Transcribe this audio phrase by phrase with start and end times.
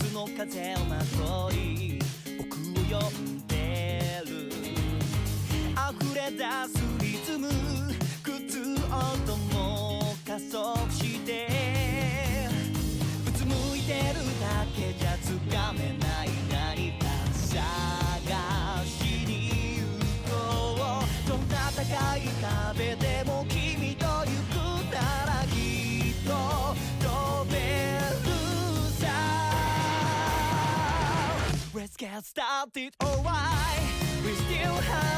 [0.00, 1.98] 夏の風をまとい
[2.38, 2.56] 僕
[2.96, 4.50] を呼んでる。
[5.74, 6.38] 溢れ出
[6.72, 6.79] す
[32.00, 33.78] get started, alright.
[34.24, 35.09] We still have.